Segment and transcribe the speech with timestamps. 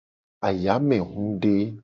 [0.47, 1.55] Ayamehude.